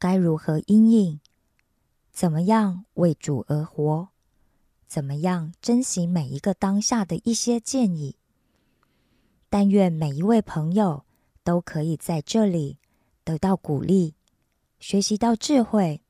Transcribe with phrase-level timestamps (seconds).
[0.00, 1.20] 该如何应应，
[2.10, 4.08] 怎么样为主而活，
[4.88, 8.16] 怎么样珍惜每一个当下的一些建议。
[9.48, 11.04] 但愿每一位朋友
[11.44, 12.78] 都可以在这里
[13.22, 14.14] 得到鼓励，
[14.80, 16.02] 学习到智慧，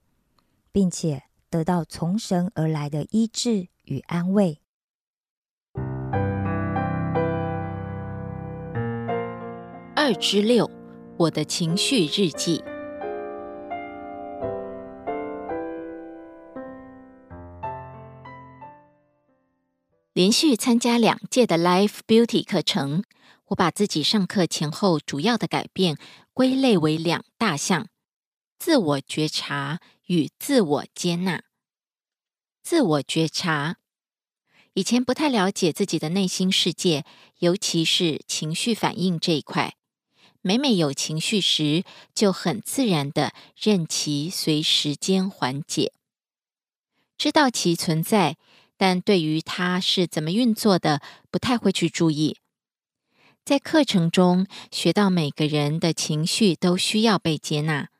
[0.72, 3.68] 并且得到从神而来的医治。
[3.91, 4.61] 与安慰。
[9.96, 10.70] 二之六，
[11.17, 12.62] 我的情绪日记。
[20.20, 23.05] 连续参加两届的 Life Beauty 课程，
[23.47, 25.97] 我把自己上课前后主要的改变
[26.35, 27.89] 归类为两大项：
[28.58, 31.45] 自我觉察与自我接纳。
[32.63, 33.79] 自我觉察。
[34.75, 37.07] 以前不太了解自己的内心世界，
[37.39, 39.75] 尤其是情绪反应这一块。
[40.42, 41.83] 每每有情绪时，
[42.14, 45.95] 就很自然的任其随时间缓解，
[47.17, 48.37] 知道其存在，
[48.80, 52.39] 但对于它是怎么运作的，不太会去注意。
[53.45, 57.90] 在课程中学到，每个人的情绪都需要被接纳，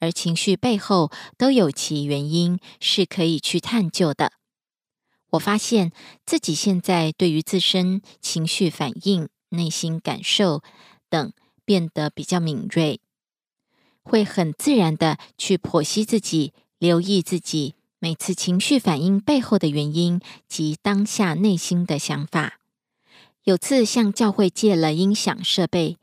[0.00, 4.32] 而情绪背后都有其原因，是可以去探究的。
[5.30, 5.92] 我发现
[6.24, 10.60] 自己现在对于自身情绪反应、内心感受
[11.08, 11.32] 等
[11.64, 12.98] 变得比较敏锐，
[14.02, 22.60] 会很自然的去剖析自己、留意自己每次情绪反应背后的原因及当下内心的想法。
[23.42, 25.98] 有次向教会借了音响设备，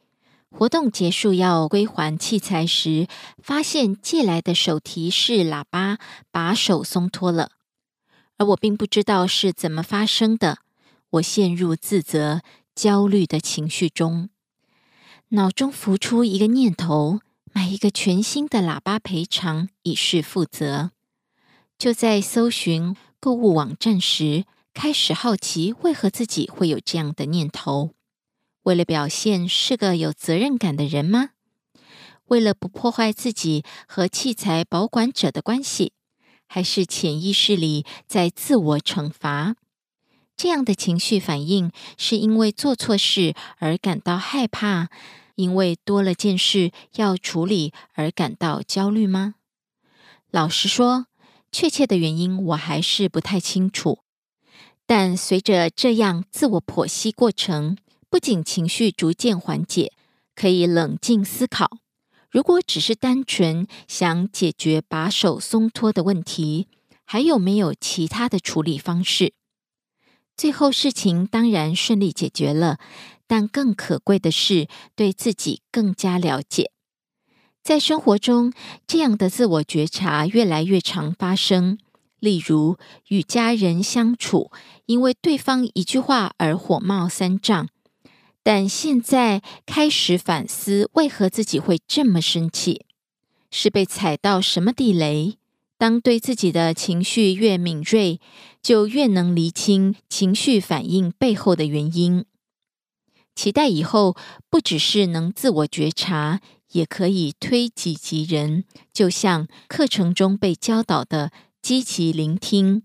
[0.50, 3.08] 活动结束要归还器材时，
[3.42, 5.98] 发现借来的手提式喇叭
[6.30, 7.52] 把手松脱了。
[8.38, 10.58] 而我并不知道是怎么发生的，
[11.12, 12.42] 我陷入自责、
[12.76, 14.28] 焦虑的情绪中，
[15.30, 17.22] 脑中浮出一个念头：
[17.54, 20.92] 买一个全新的喇叭赔偿，以示负责。
[21.84, 27.90] 就在搜寻购物网站时，开始好奇为何自己会有这样的念头。
[28.62, 31.32] 为了表现是个有责任感的人吗？
[32.28, 35.92] 为了不破坏自己和器材保管者的关系？
[36.48, 39.58] 还是潜意识里在自我惩罚，
[40.38, 44.88] 这样的情绪反应是因为做错事而感到害怕，
[45.36, 49.36] 因为多了件事要处理而感到焦虑吗？
[50.32, 51.08] 老实说，
[51.54, 54.00] 确切的原因我还是不太清楚。
[54.86, 57.78] 但随着这样自我剖析过程，
[58.10, 59.94] 不仅情绪逐渐缓解，
[60.36, 61.78] 可以冷静思考。
[62.30, 66.68] 如果只是单纯想解决把手松脱的问题，
[67.06, 69.34] 还有没有其他的处理方式？
[70.36, 72.80] 最后事情当然顺利解决了，
[73.28, 76.73] 但更可贵的是对自己更加了解。
[77.64, 78.52] 在生活中，
[78.86, 81.78] 这样的自我觉察越来越常发生。
[82.20, 82.78] 例如，
[83.08, 84.52] 与家人相处，
[84.86, 87.70] 因为对方一句话而火冒三丈。
[88.44, 92.86] 但现在开始反思，为何自己会这么生气？
[93.50, 95.38] 是被踩到什么地雷？
[95.78, 98.20] 当对自己的情绪越敏锐，
[98.62, 102.26] 就越能厘清情绪反应背后的原因。
[103.36, 104.16] 期待以后
[104.50, 106.40] 不只是能自我觉察，
[106.74, 111.32] 也可以推己及人，就像课程中被教导的
[111.62, 112.84] 积极聆听，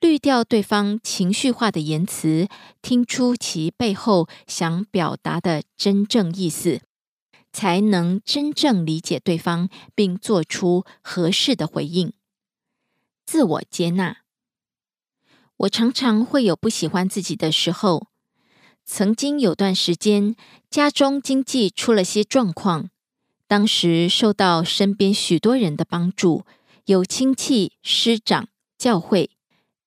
[0.00, 2.48] 滤掉对方情绪化的言辞，
[2.80, 6.80] 听出其背后想表达的真正意思，
[7.52, 12.12] 才能真正理解对方，并做出合适的回应。
[13.26, 14.18] 自我接纳，
[15.56, 18.08] 我常常会有不喜欢自己的时候。
[18.92, 20.34] 曾经有段时间，
[20.68, 22.90] 家中经济出了些状况，
[23.46, 26.44] 当时受到身边许多人的帮助，
[26.86, 29.30] 有亲戚、师长、教会，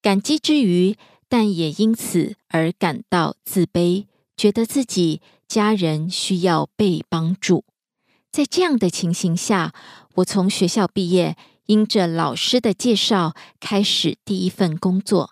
[0.01, 0.95] 感激之余，
[1.27, 4.05] 但也因此而感到自卑，
[4.37, 7.65] 觉得自己家人需要被帮助。
[8.31, 9.73] 在这样的情形下，
[10.15, 11.35] 我从学校毕业，
[11.65, 15.31] 因着老师的介绍，开始第一份工作。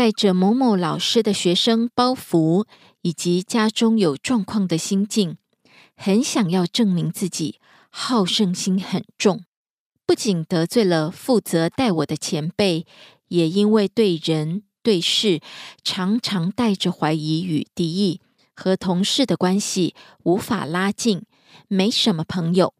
[0.00, 2.66] 带着某某老师的学生包袱，
[3.02, 5.36] 以及家中有状况的心境，
[5.94, 7.60] 很想要证明自己，
[7.90, 9.44] 好胜心很重。
[10.06, 12.86] 不仅得罪了负责带我的前辈，
[13.28, 15.42] 也因为对人对事
[15.84, 18.22] 常常带着怀疑与敌意，
[18.56, 21.24] 和同事的关系无法拉近，
[21.68, 22.72] 没什么朋友。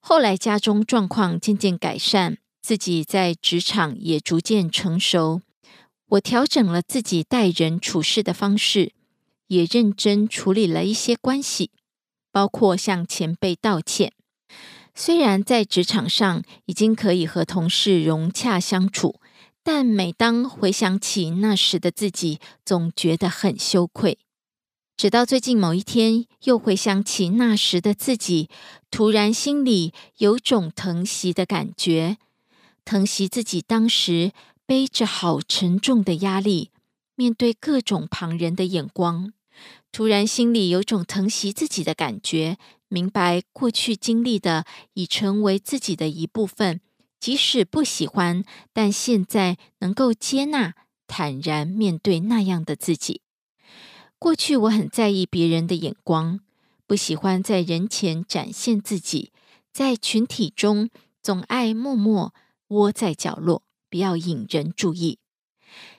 [0.00, 5.42] 后来家中状况渐渐改善，自己在职场也逐渐成熟。
[6.12, 8.92] 我调整了自己待人处事的方式，
[9.46, 11.70] 也认真处理了一些关系，
[12.30, 14.12] 包括向前辈道歉。
[14.94, 19.20] 虽然在职场上已经可以和同事融洽相处，
[19.62, 24.18] 但每当回想起那时的自己，总觉得很羞愧。
[24.98, 28.50] 直到最近某一天，又回想起那时的自己，
[28.90, 32.18] 突然心里有种疼惜的感觉，
[32.84, 34.32] 疼惜自己当时。
[34.72, 36.70] 背着好沉重的压力，
[37.14, 39.34] 面对各种旁人的眼光，
[39.92, 42.56] 突然心里有种疼惜自己的感觉。
[42.88, 44.64] 明白过去经历的
[44.94, 46.80] 已成为自己的一部分，
[47.20, 48.42] 即使不喜欢，
[48.72, 50.72] 但现在能够接纳、
[51.06, 53.20] 坦然面对那样的自己。
[54.18, 56.40] 过去我很在意别人的眼光，
[56.86, 59.32] 不喜欢在人前展现自己，
[59.70, 60.88] 在群体中
[61.22, 62.32] 总爱默默
[62.68, 63.64] 窝在角落。
[63.92, 65.18] 不要引人注意。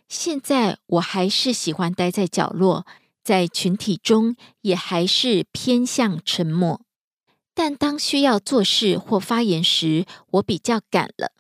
[0.10, 2.88] 现在我还是喜欢待在角落，
[3.24, 6.81] 在群体中也还是偏向沉默。
[7.54, 11.34] 但当需要做事或发言时，我比较敢了。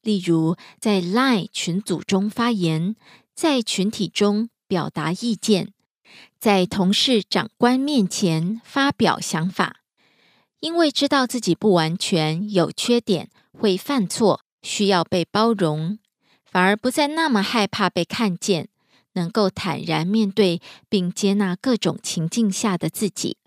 [0.00, 2.96] 例如在 Line 群组中发言，
[3.34, 5.74] 在群体中表达意见，
[6.38, 9.82] 在同事长官面前发表想法。
[10.60, 14.40] 因为知道自己不完全，有缺点，会犯错。
[14.66, 16.00] 需要被包容，
[16.44, 18.68] 反而不再那么害怕被看见，
[19.12, 23.38] 能够坦然面对并接纳各种情境下的自己，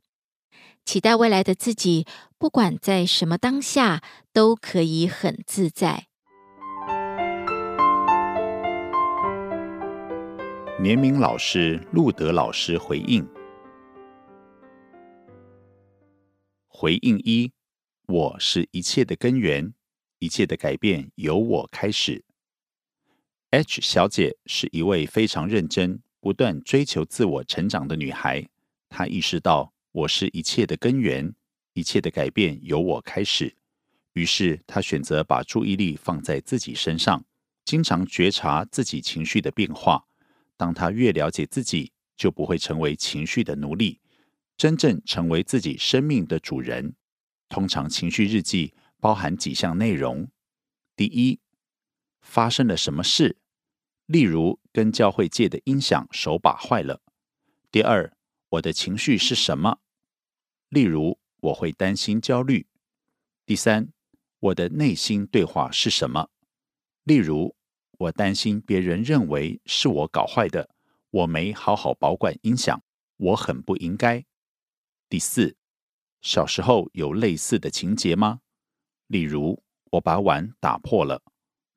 [0.85, 2.07] 期待未来的自己，
[2.37, 4.01] 不管在什么当下，
[4.31, 6.05] 都可以很自在。
[10.81, 13.27] 年明老师、路德老师回应：
[16.69, 17.51] 回应一，
[18.07, 19.73] 我是一切的根源。
[20.19, 22.23] 一切的改变由我开始。
[23.51, 28.47] H 小姐是一位非常认真、不断追求自我成长的女孩。
[28.89, 31.33] 她意识到我是一切的根源，
[31.73, 33.55] 一切的改变由我开始。
[34.13, 37.25] 于是她选择把注意力放在自己身上，
[37.63, 40.05] 经常觉察自己情绪的变化。
[40.57, 43.99] 当她越了解自己，就不会成为情绪的奴隶，
[44.57, 46.93] 真正成为自己生命的主人。
[47.47, 48.73] 通常情绪日记。
[48.99, 50.29] 包含几项内容：
[50.95, 51.39] 第一，
[52.21, 53.37] 发生了什么事，
[54.05, 57.01] 例如跟教会借的音响手把坏了；
[57.71, 58.13] 第二，
[58.49, 59.79] 我的情绪是什么，
[60.67, 62.65] 例如我会担心、焦虑；
[63.45, 63.93] 第三，
[64.39, 66.29] 我的内心对话是什么，
[67.03, 67.55] 例如
[67.97, 70.69] 我担心别人认为是我搞坏的，
[71.11, 72.83] 我没好好保管音响，
[73.15, 74.23] 我很不应该；
[75.07, 75.55] 第四，
[76.21, 78.41] 小时候有类似的情节吗？
[79.09, 81.23] 例如，我把碗打破了，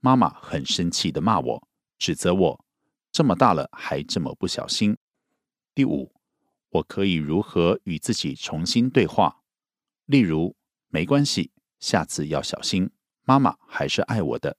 [0.01, 1.67] 妈妈很生气的骂我，
[1.99, 2.65] 指责我
[3.11, 4.99] 这么大了还这么不小心。
[5.75, 6.13] 第五，
[6.69, 9.41] 我可以如何与自己重新对话？
[10.05, 10.55] 例如，
[10.89, 12.91] 没关系，下次要小心，
[13.25, 14.55] 妈妈还是爱我的。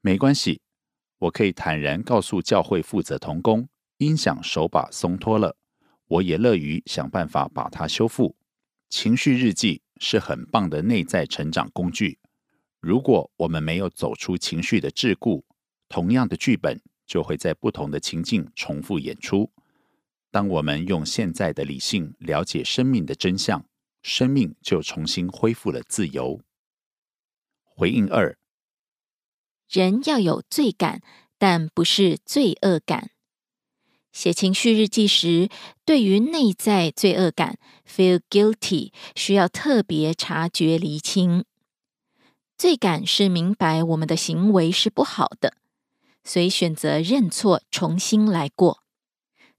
[0.00, 0.62] 没关系，
[1.18, 5.54] 我可以坦然告诉教会负责童工，音响手把松脱了，
[6.06, 8.34] 我也乐于想办法把它修复。
[8.88, 9.82] 情绪日记。
[10.00, 12.18] 是很棒的内在成长工具。
[12.80, 15.44] 如果我们没有走出情绪的桎梏，
[15.88, 19.52] 同样的剧本就会在不同的情境重复演出。
[20.30, 23.66] 当我们用现在的理性了解生命的真相，
[24.02, 26.40] 生命就重新恢复了自由。
[27.64, 28.38] 回应二：
[29.68, 31.02] 人要有罪感，
[31.36, 33.10] 但不是罪恶感。
[34.12, 35.48] 写情绪日记时，
[35.84, 41.44] 对于内在罪恶感 （feel guilty） 需要特别察觉厘清。
[42.58, 45.54] 罪感是明白我们的行为是不好的，
[46.24, 48.82] 所以选择认错，重新来过。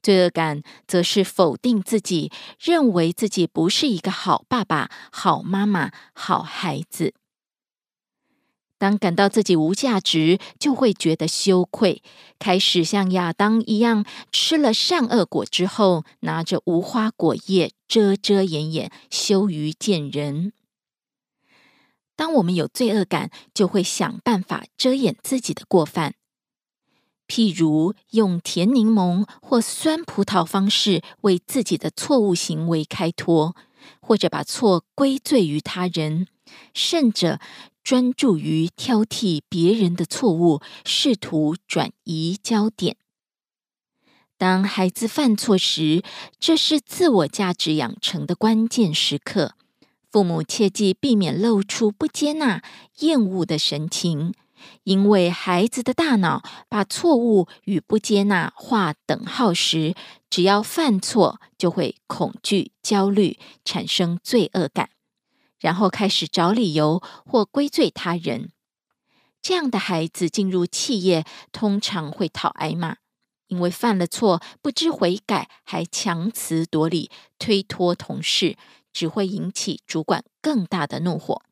[0.03, 7.13] 罪恶感则是否定自己，认为自己不是一个好爸爸、好妈妈、好孩子。
[8.81, 12.01] 当感到自己无价值，就会觉得羞愧，
[12.39, 20.51] 开始像亚当一样，吃了善恶果之后，拿着无花果叶遮遮掩掩，羞于见人。
[22.15, 26.15] 当我们有罪恶感，就会想办法遮掩自己的过犯，
[27.27, 33.55] 譬如用甜柠檬或酸葡萄方式为自己的错误行为开脱，
[34.01, 36.25] 或者把错归罪于他人，
[36.73, 37.39] 甚者。
[37.83, 42.97] 专注于挑剔别人的错误，试图转移焦点。
[44.37, 46.03] 当孩子犯错时，
[46.39, 49.53] 这是自我价值养成的关键时刻。
[50.11, 52.61] 父母切记避免露出不接纳、
[52.99, 54.33] 厌恶的神情，
[54.83, 59.95] 因为孩子的大脑把错误与不接纳划等号时，
[60.29, 64.89] 只要犯错就会恐惧、焦虑，产生罪恶感。
[65.61, 68.51] 然后开始找理由或归罪他人，
[69.41, 72.97] 这样的孩子进入企业通常会讨挨骂，
[73.47, 78.57] 因为犯了错不知悔改，还强词夺理推脱同事，
[78.91, 81.43] 只会引起主管更大的怒火。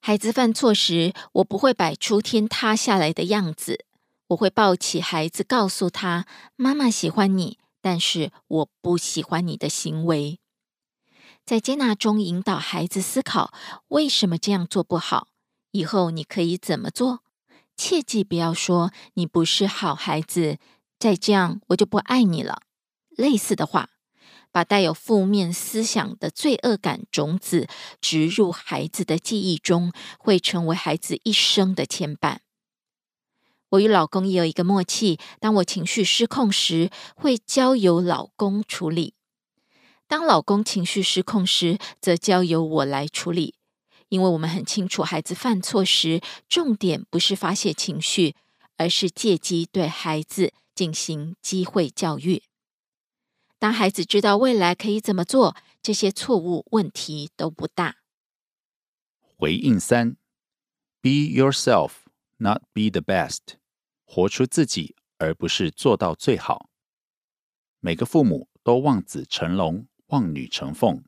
[0.00, 3.86] 孩子犯错时，我不会摆出天塌下来的样子，
[4.28, 10.40] 我会抱起孩子，告诉他：“妈妈喜欢你，但是我不喜欢你的行为。”
[11.44, 13.52] 在接纳中引导孩子思考
[13.88, 15.28] 为什么这样做不好，
[15.72, 17.20] 以后你可以怎么做？
[17.76, 20.58] 切记不要说你不是好孩子，
[20.98, 22.62] 再这样我就不爱你了。
[23.08, 23.88] 类似的话，
[24.52, 27.66] 把带有负面思想的罪恶感种子
[28.00, 32.38] 植入孩子的记忆中，会成为孩子一生的牵绊。
[33.70, 39.14] 我与老公也有一个默契，当我情绪失控时，会交由老公处理。
[40.12, 43.54] 当老公情绪失控时，则交由我来处理，
[44.10, 48.36] 因为我们很清楚，孩子犯错时，重点不是发泄情绪，
[48.76, 52.42] 而是借机对孩子进行机会教育。
[53.58, 57.96] 当孩子知道未来可以怎么做，这些错误问题都不大。
[59.22, 60.18] 回应三
[61.00, 61.92] ：Be yourself,
[62.36, 63.56] not be the best。
[64.04, 66.68] 活出自己，而不是做到最好。
[67.80, 69.86] 每个父母都望子成龙。
[70.12, 71.02] 望女成凤，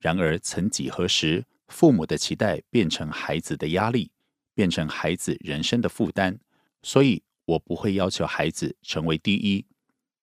[0.00, 4.10] 然而曾几何时，父母的期待变成孩子的压力，
[4.52, 6.40] 变成孩子人生的负担。
[6.82, 9.64] 所以我不会要求孩子成为第一，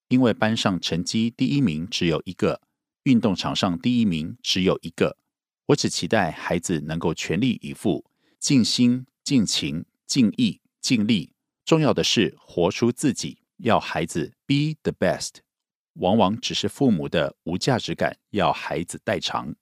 [0.08, 2.60] 因为班上成绩第一名只有一个，
[3.04, 5.16] 运动场上第一名只有一个。
[5.68, 8.04] 我只期待孩子能够全力以赴，
[8.38, 11.32] 尽心、尽情、尽意、尽力。
[11.64, 15.45] 重要的是活出自己，要孩子 be the best。
[15.98, 19.54] 往往只是父母的无价值感要孩子代偿。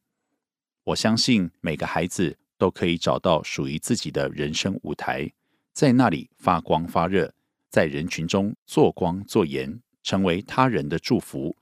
[0.85, 5.33] 我相信每个孩子都可以找到属于自己的人生舞台，
[5.73, 7.33] 在那里发光发热，
[7.71, 11.57] 在人群中做光做盐，成为他人的祝福。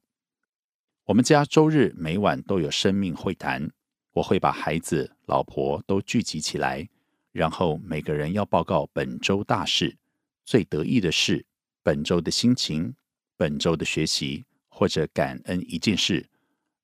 [1.05, 3.71] 我们家周日每晚都有生命会谈，
[4.13, 6.89] 我会把孩子、老婆都聚集起来，
[7.33, 9.97] 然后每个人要报告本周大事、
[10.45, 11.45] 最得意的事、
[11.83, 12.95] 本周的心情、
[13.37, 14.45] 本周的学习。
[14.75, 16.31] 或者感恩一件事，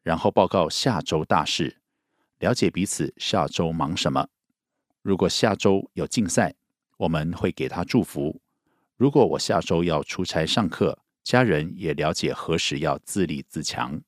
[0.03, 1.79] 然后报告下周大事，
[2.39, 4.29] 了解彼此下周忙什么。
[5.01, 6.55] 如果下周有竞赛，
[6.99, 8.39] 我们会给他祝福；
[8.97, 14.01] 如果我下周要出差上课，家人也了解何时要自立自强。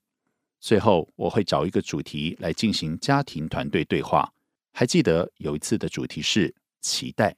[0.61, 4.31] 最后，我会找一个主题来进行家庭团队对话。
[4.73, 7.35] 还记得有一次的主题是期待。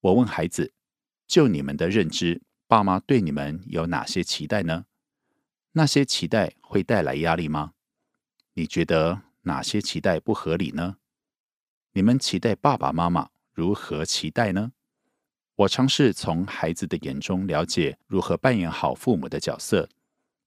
[0.00, 0.72] 我问孩子
[1.26, 4.84] ：“就你们的认知，爸妈对你们有哪些期待呢？”
[5.76, 7.72] 那些期待会带来压力吗？
[8.52, 10.98] 你觉得哪些期待不合理呢？
[11.94, 14.70] 你们期待爸爸妈妈如何期待呢？
[15.56, 19.88] 我尝试从孩子的眼中了解如何扮演好父母的角色，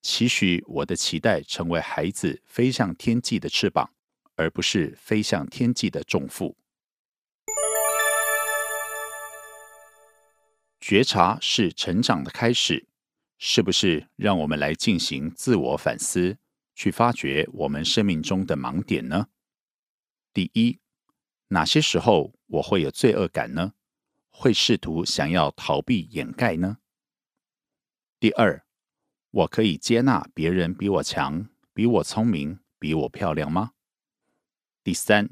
[0.00, 3.90] 期许我的期待成为孩子飞向天际的翅膀，
[4.34, 6.56] 而不是飞向天际的重负。
[10.80, 12.86] 觉察是成长的开始。
[13.38, 16.38] 是不是让我们来进行自我反思，
[16.74, 19.28] 去发掘我们生命中的盲点呢？
[20.32, 20.80] 第一，
[21.48, 23.74] 哪些时候我会有罪恶感呢？
[24.28, 26.78] 会试图想要逃避掩盖呢？
[28.20, 28.64] 第二，
[29.30, 33.72] 我可以接纳别人比我强、比我聪明、比我漂亮吗？
[34.82, 35.30] 第三，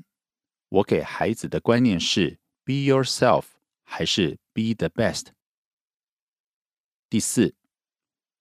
[0.68, 3.44] 我给孩子的观念是 “be yourself”
[3.82, 5.26] 还是 “be the best”？
[7.08, 7.54] 第四，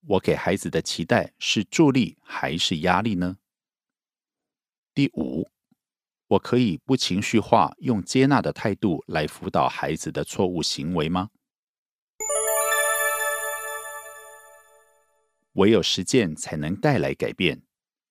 [0.08, 3.38] 我给孩子的期待是助力还是压力呢？
[4.94, 5.50] 第五。
[6.28, 11.30] 我可以不情绪化，用接纳的态度来辅导孩子的错误行为吗？
[15.54, 17.62] 唯有实践才能带来改变。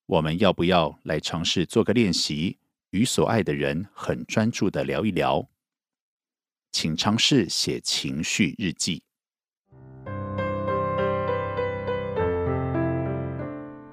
[0.05, 2.57] 我们要不要来尝试做个练习，
[2.91, 5.49] 与所爱的人很专注的聊一聊？
[6.71, 9.04] 请尝试写情绪日记。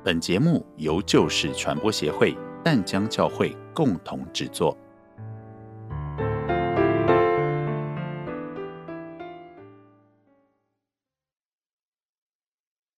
[0.05, 2.37] 本节目由旧事传播协会。
[2.65, 4.77] 淡江教会共同制作。